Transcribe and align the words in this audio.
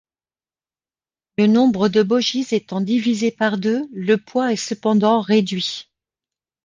Le 1.37 1.45
nombre 1.45 1.87
de 1.87 2.01
bogies 2.01 2.47
étant 2.55 2.81
divisé 2.81 3.29
par 3.29 3.59
deux, 3.59 3.87
le 3.93 4.17
poids 4.17 4.51
est 4.51 4.55
cependant 4.55 5.21
réduit. 5.21 5.91